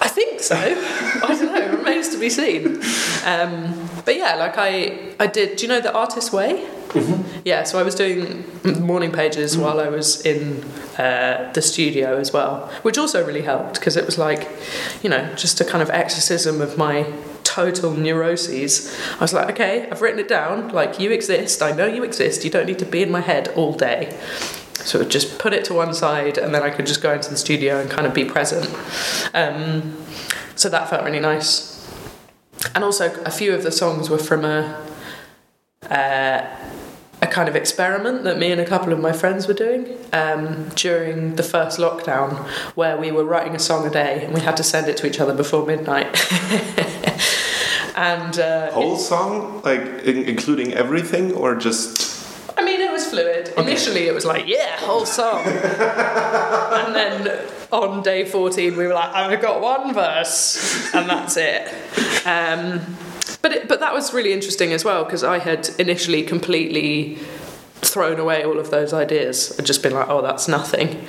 [0.03, 0.55] I think so.
[0.55, 1.79] I don't know.
[1.85, 2.77] Remains to be seen.
[3.25, 5.57] Um, but yeah, like I, I did.
[5.57, 6.69] Do you know the Artist Way?
[7.45, 7.63] Yeah.
[7.63, 8.45] So I was doing
[8.81, 10.65] morning pages while I was in
[10.99, 14.49] uh, the studio as well, which also really helped because it was like,
[15.03, 17.11] you know, just a kind of exorcism of my
[17.45, 18.97] total neuroses.
[19.15, 20.69] I was like, okay, I've written it down.
[20.69, 21.63] Like you exist.
[21.63, 22.45] I know you exist.
[22.45, 24.19] You don't need to be in my head all day.
[24.85, 27.37] So just put it to one side, and then I could just go into the
[27.37, 28.67] studio and kind of be present.
[29.35, 29.97] Um,
[30.57, 31.69] so that felt really nice.
[32.75, 34.87] And also, a few of the songs were from a
[35.89, 36.47] uh,
[37.23, 40.69] a kind of experiment that me and a couple of my friends were doing um,
[40.71, 44.57] during the first lockdown, where we were writing a song a day and we had
[44.57, 46.07] to send it to each other before midnight.
[47.97, 52.10] and uh, Whole song, like in- including everything, or just
[53.57, 53.67] was.
[53.67, 55.45] Initially, it was like, yeah, whole song.
[55.47, 61.69] and then on day 14, we were like, I've got one verse, and that's it.
[62.27, 62.81] Um,
[63.43, 67.19] but, it, but that was really interesting as well, because I had initially completely
[67.77, 69.57] thrown away all of those ideas.
[69.59, 71.07] I'd just been like, oh, that's nothing.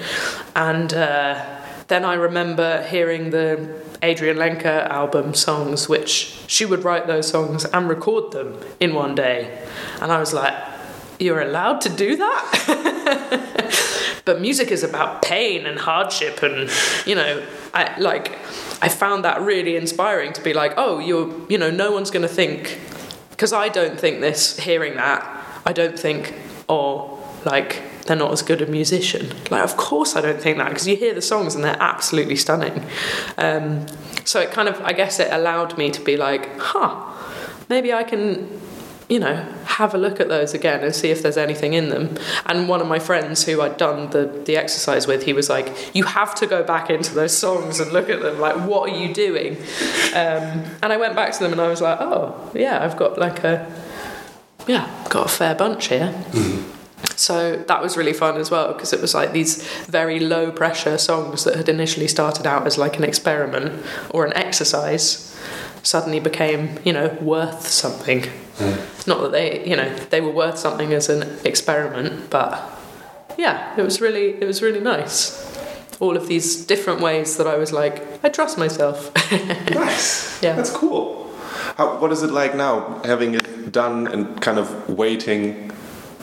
[0.56, 1.44] And uh,
[1.88, 7.66] then I remember hearing the Adrianne Lenker album songs, which she would write those songs
[7.66, 9.66] and record them in one day.
[10.02, 10.54] And I was like,
[11.22, 13.52] you're allowed to do that?
[14.26, 16.70] but music is about pain and hardship and
[17.06, 18.34] you know i like
[18.82, 22.22] i found that really inspiring to be like oh you're you know no one's going
[22.22, 22.80] to think
[23.32, 25.24] because i don't think this hearing that
[25.66, 26.34] i don't think
[26.70, 30.70] oh like they're not as good a musician like of course i don't think that
[30.70, 32.86] because you hear the songs and they're absolutely stunning
[33.38, 33.86] um,
[34.26, 37.12] so it kind of i guess it allowed me to be like huh
[37.70, 38.62] maybe i can
[39.12, 42.18] you know, have a look at those again and see if there's anything in them.
[42.46, 45.94] And one of my friends who I'd done the, the exercise with, he was like,
[45.94, 48.40] You have to go back into those songs and look at them.
[48.40, 49.58] Like, what are you doing?
[50.16, 53.18] Um, and I went back to them and I was like, Oh, yeah, I've got
[53.18, 53.70] like a,
[54.66, 56.16] yeah, got a fair bunch here.
[57.18, 60.98] So that was really fun as well because it was like these very low pressure
[60.98, 65.31] songs that had initially started out as like an experiment or an exercise
[65.84, 68.26] suddenly became, you know, worth something.
[69.08, 72.62] Not that they, you know, they were worth something as an experiment, but
[73.38, 75.48] yeah, it was really, it was really nice.
[76.00, 79.12] all of these different ways that I was like, I trust myself.
[79.72, 80.42] Nice.
[80.44, 80.56] Yeah.
[80.56, 81.32] That's cool.
[81.78, 85.72] How, what is it like now, having it done and kind of waiting,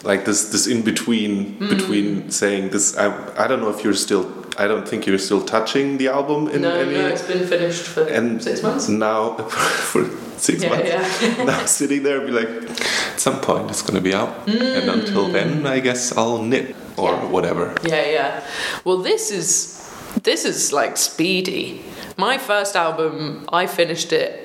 [0.05, 1.69] like this this in between Mm.
[1.71, 2.97] between saying this?
[2.97, 3.07] I,
[3.45, 4.25] I don't know if you're still.
[4.59, 6.95] I don't think you're still touching the album in no, any.
[6.95, 8.89] no, it's been finished for and six months.
[8.89, 9.37] now
[9.93, 10.05] for
[10.39, 10.91] six Yeah, months.
[11.23, 11.45] yeah.
[11.45, 15.29] now sitting there, and be like, at some point it's gonna be out, and until
[15.29, 17.23] then, I guess I'll knit or Mm.
[17.23, 17.31] Yeah.
[17.31, 17.75] whatever.
[17.85, 18.41] Yeah, yeah.
[18.85, 19.79] Well, this is
[20.25, 21.85] this is like speedy.
[22.17, 24.45] My first album, I finished it.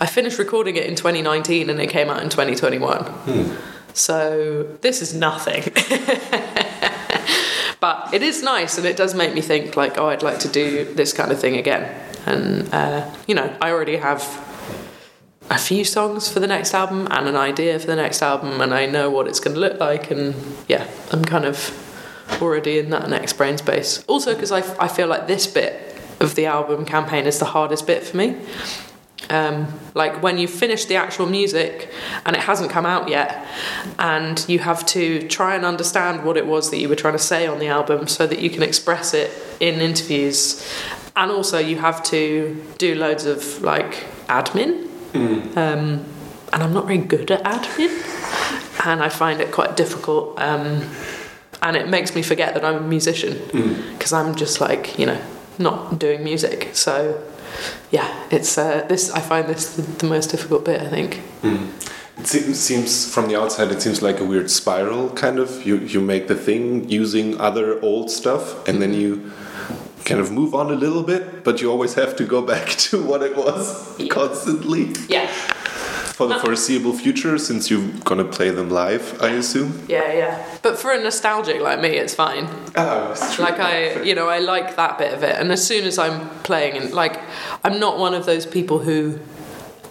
[0.00, 3.56] I finished recording it in 2019, and it came out in 2021.
[3.94, 5.62] So this is nothing.
[7.80, 10.48] but it is nice, and it does make me think like, oh, I'd like to
[10.48, 11.94] do this kind of thing again.
[12.26, 14.22] And uh, you know, I already have
[15.50, 18.74] a few songs for the next album and an idea for the next album, and
[18.74, 20.10] I know what it's going to look like.
[20.10, 20.34] And
[20.68, 21.84] yeah, I'm kind of
[22.42, 24.04] already in that next brain space.
[24.06, 27.86] Also, because I, I feel like this bit of the album campaign is the hardest
[27.86, 28.36] bit for me.
[29.30, 31.92] Um, like when you finish the actual music
[32.24, 33.46] and it hasn't come out yet,
[33.98, 37.18] and you have to try and understand what it was that you were trying to
[37.18, 40.66] say on the album so that you can express it in interviews,
[41.16, 44.86] and also you have to do loads of like admin.
[45.56, 46.04] Um,
[46.52, 50.40] and I'm not very good at admin, and I find it quite difficult.
[50.40, 50.88] Um,
[51.60, 53.34] and it makes me forget that I'm a musician
[53.92, 55.20] because I'm just like you know
[55.58, 56.70] not doing music.
[56.72, 57.22] So
[57.90, 59.10] yeah, it's uh, this.
[59.10, 60.80] I find this the, the most difficult bit.
[60.82, 61.20] I think.
[62.20, 65.64] It seems, seems from the outside, it seems like a weird spiral, kind of.
[65.64, 69.30] You you make the thing using other old stuff, and then you
[70.04, 73.02] kind of move on a little bit, but you always have to go back to
[73.02, 74.08] what it was Yeah.
[74.08, 75.28] constantly Yeah,
[76.18, 79.86] for the foreseeable future, since you're gonna play them live, I assume.
[79.88, 80.58] yeah, yeah.
[80.62, 82.48] But for a nostalgic like me, it's fine.
[82.74, 83.44] Oh, it's true.
[83.44, 85.36] Like I, you know, I like that bit of it.
[85.38, 87.20] And as soon as I'm playing, and like,
[87.62, 89.20] I'm not one of those people who.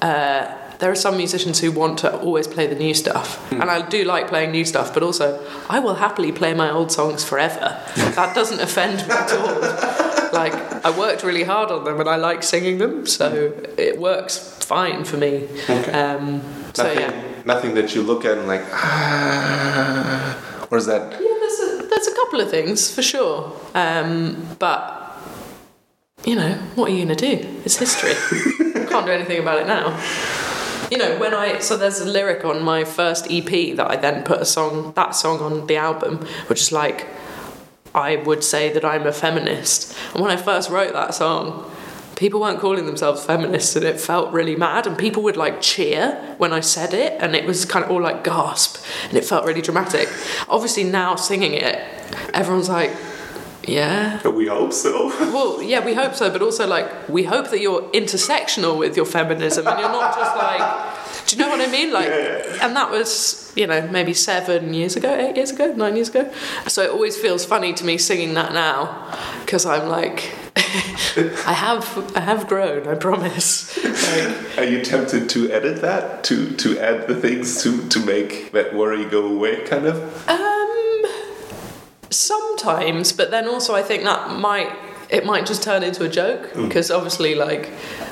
[0.01, 3.87] Uh, there are some musicians who want to always play the new stuff, and I
[3.87, 4.93] do like playing new stuff.
[4.93, 5.27] But also,
[5.69, 7.81] I will happily play my old songs forever.
[7.95, 10.03] that doesn't offend me at all.
[10.37, 14.57] Like I worked really hard on them, and I like singing them, so it works
[14.63, 15.47] fine for me.
[15.69, 15.91] Okay.
[15.91, 16.41] Um,
[16.73, 17.43] so nothing, yeah.
[17.45, 21.11] nothing that you look at and like, ah, or is that?
[21.13, 23.53] Yeah, there's a, there's a couple of things for sure.
[23.73, 25.17] Um, but,
[26.25, 27.61] you know, what are you to do?
[27.63, 28.13] It's history.
[28.87, 29.99] Can't do anything about it now.
[30.91, 31.59] You know, when I.
[31.59, 35.15] So there's a lyric on my first EP that I then put a song, that
[35.15, 37.07] song on the album, which is like,
[37.97, 39.93] I would say that I'm a feminist.
[40.13, 41.69] And when I first wrote that song,
[42.15, 46.35] people weren't calling themselves feminists and it felt really mad and people would like cheer
[46.37, 49.45] when I said it and it was kind of all like gasp and it felt
[49.45, 50.07] really dramatic.
[50.47, 51.75] Obviously now singing it,
[52.33, 52.91] everyone's like,
[53.63, 54.25] yeah.
[54.27, 55.09] We hope so.
[55.33, 59.05] Well, yeah, we hope so, but also like we hope that you're intersectional with your
[59.05, 61.91] feminism and you're not just like do you know what I mean?
[61.91, 66.09] Like and that was, you know, maybe seven years ago, eight years ago, nine years
[66.09, 66.31] ago.
[66.67, 70.33] So it always feels funny to me singing that now because I'm like
[71.45, 73.77] I have I have grown, I promise.
[73.83, 78.51] Like, Are you tempted to edit that to to add the things to to make
[78.53, 80.29] that worry go away, kind of?
[80.29, 81.05] um,
[82.09, 84.73] sometimes, but then also I think that might
[85.09, 87.69] it might just turn into a joke because obviously, like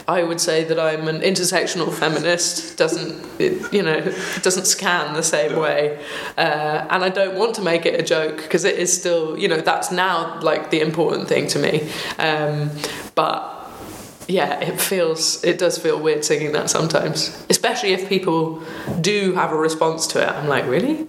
[0.07, 4.01] I would say that I'm an intersectional feminist doesn't it, you know
[4.41, 6.03] doesn't scan the same way,
[6.37, 9.47] uh, and I don't want to make it a joke because it is still you
[9.47, 11.89] know that's now like the important thing to me,
[12.19, 12.69] um,
[13.15, 13.51] but
[14.27, 18.61] yeah, it feels it does feel weird singing that sometimes, especially if people
[19.01, 20.29] do have a response to it.
[20.29, 21.03] I'm like, really?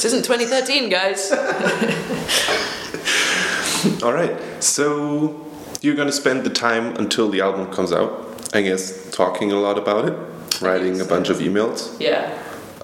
[0.00, 1.30] this isn't 2013, guys.
[4.02, 4.62] All right.
[4.62, 5.49] So
[5.80, 8.10] you're gonna spend the time until the album comes out,
[8.54, 10.14] I guess, talking a lot about it,
[10.60, 12.30] writing a bunch of emails, Yeah.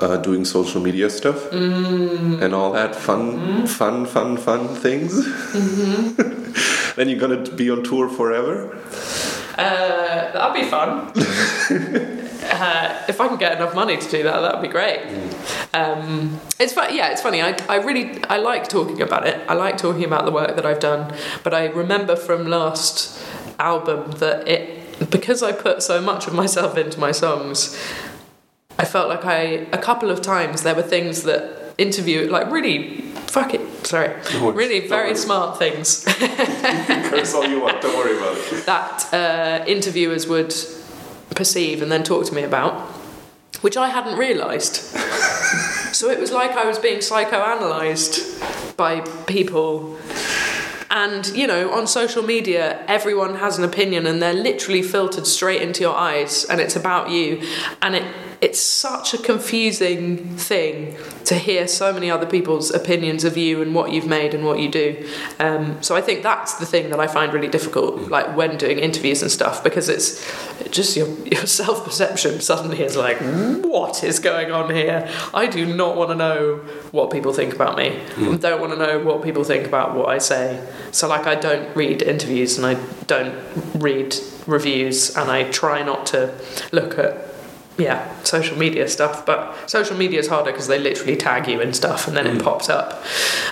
[0.01, 5.13] uh, doing social media stuff, and all that fun, fun, fun, fun things.
[6.97, 8.77] then you're gonna be on tour forever.
[9.59, 11.13] Uh, that'd be fun.
[12.51, 15.01] uh, if I can get enough money to do that, that'd be great.
[15.75, 16.95] Um, it's fun.
[16.95, 17.43] Yeah, it's funny.
[17.43, 19.41] I, I really I like talking about it.
[19.49, 21.15] I like talking about the work that I've done.
[21.43, 23.23] But I remember from last
[23.59, 27.77] album that it because I put so much of myself into my songs.
[28.79, 29.41] I felt like I
[29.73, 34.51] a couple of times there were things that interview like really fuck it sorry No
[34.53, 35.23] really very worries.
[35.23, 36.05] smart things
[37.11, 37.83] Curse all you want.
[37.83, 38.65] Don't worry about it.
[38.73, 40.55] that uh, interviewers would
[41.37, 42.81] perceive and then talk to me about,
[43.61, 44.75] which I hadn't realised.
[45.93, 49.97] so it was like I was being psychoanalyzed by people
[50.97, 55.61] And, you know, on social media, everyone has an opinion and they're literally filtered straight
[55.61, 57.43] into your eyes and it's about you.
[57.83, 58.05] And it,
[58.41, 63.75] it's such a confusing thing to hear so many other people's opinions of you and
[63.75, 65.09] what you've made and what you do.
[65.39, 68.79] Um, so I think that's the thing that I find really difficult, like when doing
[68.79, 70.23] interviews and stuff, because it's
[70.71, 73.19] just your, your self perception suddenly is like,
[73.65, 75.09] what is going on here?
[75.33, 76.57] I do not want to know
[76.93, 78.01] what people think about me.
[78.17, 80.67] I don't want to know what people think about what I say.
[80.91, 82.75] So, like, I don't read interviews and I
[83.07, 83.35] don't
[83.75, 84.15] read
[84.47, 86.35] reviews and I try not to
[86.73, 87.36] look at
[87.79, 89.27] yeah, social media stuff.
[89.27, 92.43] But social media is harder because they literally tag you and stuff, and then it
[92.43, 93.03] pops up.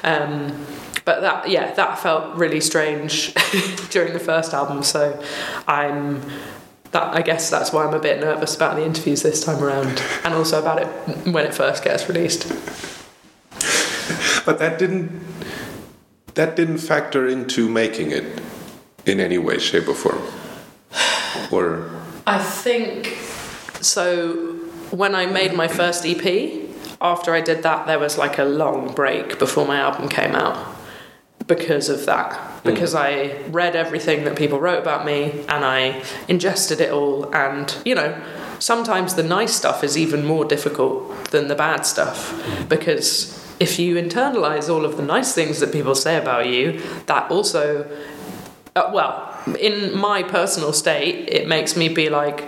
[0.03, 0.67] Um,
[1.05, 3.35] but that, yeah, that felt really strange
[3.91, 4.83] during the first album.
[4.83, 5.23] So
[5.69, 6.23] I'm
[6.93, 7.15] that.
[7.15, 10.35] I guess that's why I'm a bit nervous about the interviews this time around, and
[10.35, 10.87] also about it
[11.27, 12.49] when it first gets released.
[14.47, 15.23] But that didn't
[16.35, 18.43] that didn't factor into making it
[19.07, 20.23] in any way, shape, or form.
[21.53, 21.91] Or
[22.27, 23.17] I think
[23.85, 24.61] so.
[24.91, 26.25] When I made my first EP,
[27.01, 30.75] after I did that, there was like a long break before my album came out
[31.47, 32.63] because of that.
[32.65, 37.35] Because I read everything that people wrote about me and I ingested it all.
[37.35, 38.21] And, you know,
[38.59, 42.33] sometimes the nice stuff is even more difficult than the bad stuff
[42.69, 47.31] because if you internalize all of the nice things that people say about you, that
[47.31, 47.87] also
[48.77, 52.43] uh, well, in my personal state, it makes me be like,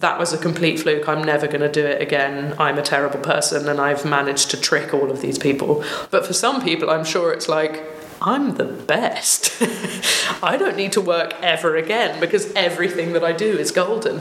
[0.00, 1.08] that was a complete fluke.
[1.08, 2.54] I'm never going to do it again.
[2.58, 5.84] I'm a terrible person and I've managed to trick all of these people.
[6.10, 7.84] But for some people, I'm sure it's like,
[8.20, 9.60] I'm the best.
[10.42, 14.20] I don't need to work ever again because everything that I do is golden.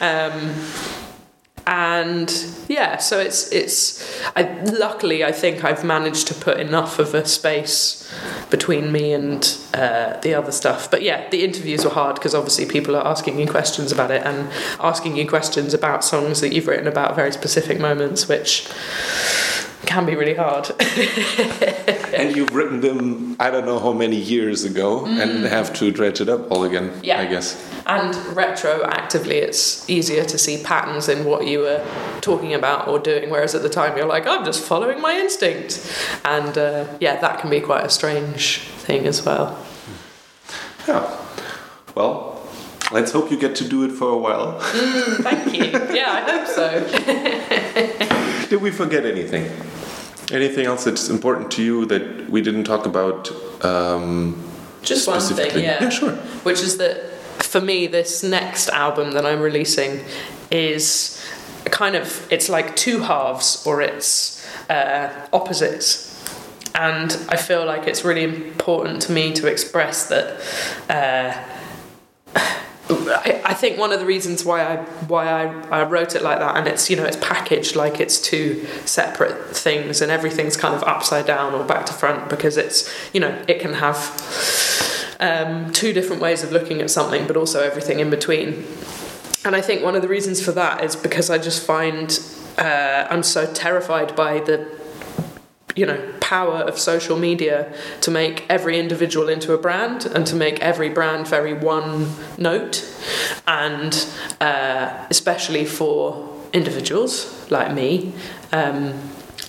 [0.00, 0.54] Um,
[1.66, 2.32] and
[2.68, 4.22] yeah, so it's it's.
[4.36, 8.08] I, luckily, I think I've managed to put enough of a space
[8.50, 10.88] between me and uh, the other stuff.
[10.88, 14.24] But yeah, the interviews were hard because obviously people are asking you questions about it
[14.24, 14.48] and
[14.78, 18.68] asking you questions about songs that you've written about very specific moments, which
[19.86, 20.66] can be really hard.
[22.14, 25.48] and you've written them I don't know how many years ago and mm.
[25.48, 27.20] have to dredge it up all again, Yeah.
[27.20, 27.56] I guess.
[27.86, 31.84] And retroactively, it's easier to see patterns in what you were
[32.20, 35.80] talking about or doing, whereas at the time you're like, I'm just following my instinct.
[36.24, 39.54] And uh, yeah, that can be quite a strange thing as well.
[39.54, 40.90] Hmm.
[40.90, 41.20] Yeah.
[41.94, 42.42] Well,
[42.92, 44.60] let's hope you get to do it for a while.
[44.60, 45.64] Mm, thank you.
[45.94, 46.66] Yeah, I hope so.
[48.48, 49.50] Did we forget anything?
[50.32, 53.30] Anything else that's important to you that we didn't talk about?
[53.64, 54.42] Um,
[54.82, 55.82] Just one thing, yeah.
[55.82, 56.12] Yeah, sure.
[56.42, 60.00] Which is that for me, this next album that I'm releasing
[60.50, 61.24] is
[61.66, 66.04] kind of it's like two halves or it's uh, opposites.
[66.74, 70.40] And I feel like it's really important to me to express that.
[70.90, 71.42] Uh,
[72.88, 74.76] I, think one of the reasons why I
[75.08, 78.20] why I, I wrote it like that, and it's you know it's packaged like it's
[78.20, 82.88] two separate things, and everything's kind of upside down or back to front because it's
[83.12, 87.60] you know it can have um, two different ways of looking at something, but also
[87.60, 88.64] everything in between.
[89.44, 92.18] And I think one of the reasons for that is because I just find
[92.58, 94.68] uh, I'm so terrified by the
[95.74, 100.34] you know power of social media to make every individual into a brand and to
[100.36, 102.84] make every brand very one note.
[103.46, 104.06] And
[104.40, 108.12] uh, especially for individuals like me
[108.52, 108.94] um,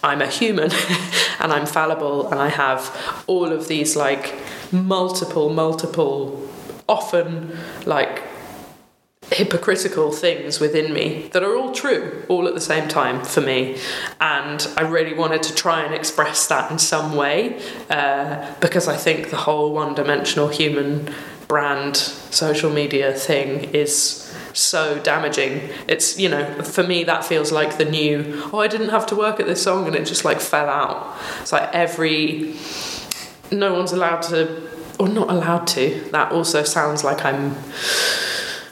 [0.03, 0.72] i'm a human
[1.39, 4.36] and i'm fallible and i have all of these like
[4.72, 6.49] multiple multiple
[6.89, 8.22] often like
[9.32, 13.78] hypocritical things within me that are all true all at the same time for me.
[14.21, 18.95] And i really wanted to try and express that in some way uh, because i
[18.95, 21.13] think the whole one-dimensional human
[21.47, 24.23] brand social media thing is
[24.53, 25.69] so damaging.
[25.88, 29.15] It's you know for me that feels like the new oh i didn't have to
[29.15, 31.17] work at this song and it just like fell out.
[31.41, 32.55] It's like every
[33.51, 34.69] no one's allowed to
[34.99, 37.55] or not allowed to that also sounds like i'm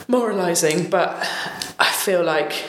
[0.07, 1.27] moralizing, but
[1.79, 2.65] I feel like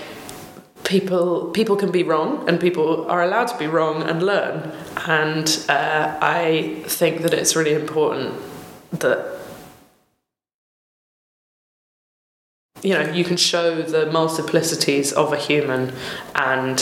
[0.84, 4.72] people people can be wrong and people are allowed to be wrong and learn.
[5.06, 8.40] And uh, I think that it's really important
[8.92, 9.36] that
[12.82, 15.92] you know you can show the multiplicities of a human
[16.34, 16.78] and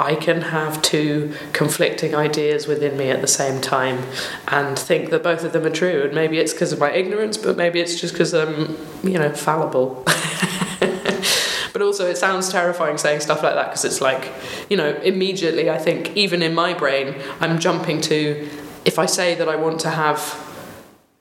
[0.00, 4.02] I can have two conflicting ideas within me at the same time
[4.48, 6.02] and think that both of them are true.
[6.04, 9.18] And maybe it's because of my ignorance, but maybe it's just because I'm, um, you
[9.18, 10.02] know, fallible.
[11.72, 14.32] but also, it sounds terrifying saying stuff like that because it's like,
[14.68, 18.48] you know, immediately I think, even in my brain, I'm jumping to
[18.84, 20.46] if I say that I want to have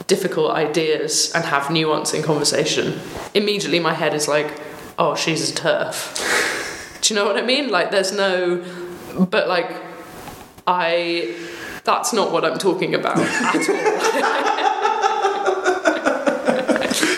[0.07, 2.99] difficult ideas and have nuance in conversation,
[3.33, 4.59] immediately my head is like,
[4.97, 6.67] oh, she's a TERF.
[7.01, 7.69] Do you know what I mean?
[7.69, 8.63] Like, there's no,
[9.29, 9.75] but like,
[10.67, 11.35] I,
[11.83, 13.61] that's not what I'm talking about at all.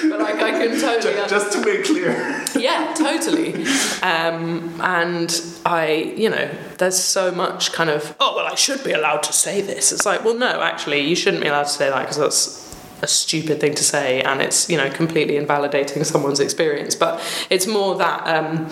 [0.09, 1.13] but like, I can totally.
[1.13, 2.45] Just, just to make clear.
[2.57, 3.53] yeah, totally.
[4.01, 8.91] Um, and I, you know, there's so much kind of, oh, well, I should be
[8.91, 9.91] allowed to say this.
[9.91, 12.61] It's like, well, no, actually, you shouldn't be allowed to say that because that's
[13.01, 16.95] a stupid thing to say and it's, you know, completely invalidating someone's experience.
[16.95, 18.27] But it's more that.
[18.27, 18.69] Um,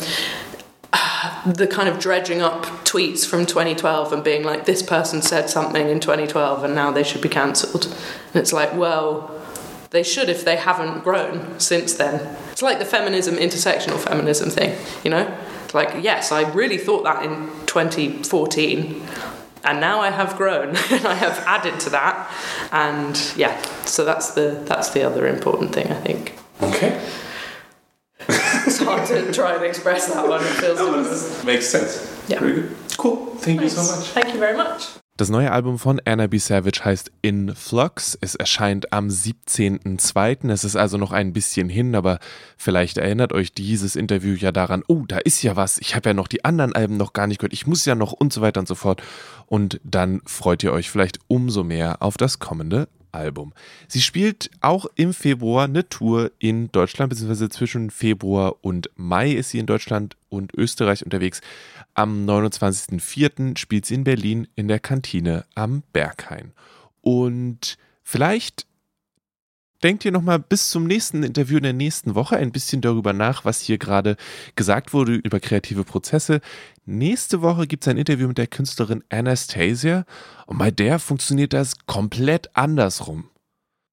[1.46, 5.90] the kind of dredging up tweets from 2012 and being like, this person said something
[5.90, 7.86] in 2012 and now they should be cancelled.
[7.86, 9.32] And it's like, well,
[9.92, 12.36] they should if they haven't grown since then.
[12.52, 15.36] It's like the feminism, intersectional feminism thing, you know?
[15.66, 19.04] It's like, yes, I really thought that in 2014,
[19.64, 22.32] and now I have grown and I have added to that.
[22.72, 26.38] And yeah, so that's the that's the other important thing I think.
[26.62, 27.00] Okay.
[28.28, 30.42] It's hard to try and express that one.
[30.42, 31.10] It feels difficult.
[31.10, 32.08] was, makes sense.
[32.28, 32.40] Yeah.
[32.40, 32.76] Very good.
[32.98, 33.36] Cool.
[33.40, 33.98] Thank you so Nice.
[33.98, 34.10] much.
[34.14, 34.88] Thank you very much.
[35.18, 36.38] Das neue Album von Anna B.
[36.38, 38.18] Savage heißt In Flux.
[38.22, 40.50] Es erscheint am 17.02.
[40.50, 42.20] Es ist also noch ein bisschen hin, aber
[42.58, 45.78] vielleicht erinnert euch dieses Interview ja daran, oh, da ist ja was.
[45.80, 47.52] Ich habe ja noch die anderen Alben noch gar nicht gehört.
[47.54, 49.02] Ich muss ja noch und so weiter und so fort.
[49.46, 53.54] Und dann freut ihr euch vielleicht umso mehr auf das kommende Album.
[53.88, 59.50] Sie spielt auch im Februar eine Tour in Deutschland, beziehungsweise zwischen Februar und Mai ist
[59.50, 61.42] sie in Deutschland und Österreich unterwegs.
[61.94, 63.58] Am 29.04.
[63.58, 66.54] spielt sie in Berlin in der Kantine am Berghain.
[67.02, 68.66] Und vielleicht
[69.84, 73.46] denkt ihr nochmal bis zum nächsten Interview in der nächsten Woche ein bisschen darüber nach,
[73.46, 74.18] was hier gerade
[74.56, 76.42] gesagt wurde über kreative Prozesse.
[76.86, 80.06] Nächste Woche gibt es ein Interview mit der Künstlerin Anastasia
[80.46, 83.30] und bei der funktioniert das komplett andersrum.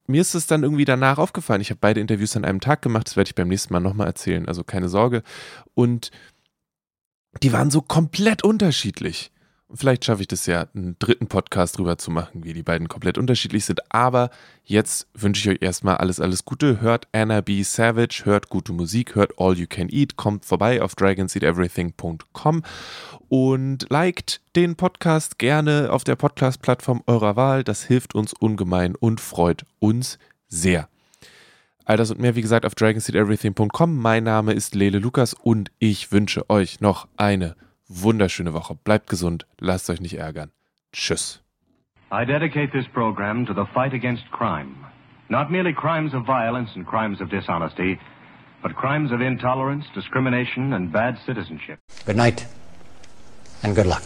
[0.09, 1.61] Mir ist es dann irgendwie danach aufgefallen.
[1.61, 4.07] Ich habe beide Interviews an einem Tag gemacht, das werde ich beim nächsten Mal nochmal
[4.07, 5.23] erzählen, also keine Sorge.
[5.75, 6.11] Und
[7.43, 9.33] die waren so komplett unterschiedlich.
[9.75, 13.19] Vielleicht schaffe ich das ja, einen dritten Podcast drüber zu machen, wie die beiden komplett
[13.19, 13.81] unterschiedlich sind.
[13.93, 14.31] Aber
[14.63, 16.81] jetzt wünsche ich euch erstmal alles, alles Gute.
[16.81, 17.65] Hört Anna B.
[17.65, 22.63] Savage, hört gute Musik, hört All You Can Eat, kommt vorbei auf dragonseateverything.com
[23.29, 27.65] und liked den Podcast gerne auf der Podcast-Plattform eurer Wahl.
[27.65, 30.89] Das hilft uns ungemein und freut uns sehr.
[31.85, 33.97] All das und mehr, wie gesagt, auf dragonseateverything.com.
[33.97, 37.57] Mein Name ist Lele Lukas und ich wünsche euch noch eine
[37.89, 38.75] wunderschöne Woche.
[38.75, 40.51] Bleibt gesund, lasst euch nicht ärgern.
[40.93, 41.43] Tschüss.
[42.11, 44.77] I dedicate this program to the fight against crime.
[45.29, 47.99] Not merely crimes of violence and crimes of dishonesty,
[48.63, 51.79] but crimes of intolerance, discrimination, and bad citizenship.
[52.05, 52.47] Good night,
[53.63, 54.05] and good luck.